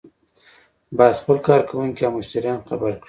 باید 0.97 1.19
خپل 1.21 1.37
کارکوونکي 1.47 2.03
او 2.05 2.13
مشتریان 2.17 2.59
خبر 2.69 2.91
کړي. 2.97 2.99